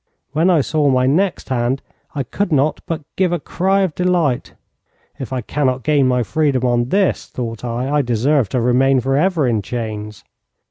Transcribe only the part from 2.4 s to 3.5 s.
not but give a